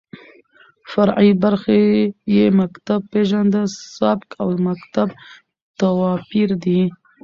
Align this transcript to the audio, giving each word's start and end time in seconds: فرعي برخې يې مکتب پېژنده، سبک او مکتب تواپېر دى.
فرعي 0.91 1.31
برخې 1.43 1.79
يې 2.35 2.45
مکتب 2.61 3.01
پېژنده، 3.11 3.61
سبک 3.97 4.27
او 4.41 4.49
مکتب 4.67 5.09
تواپېر 5.79 6.49
دى. 6.63 6.81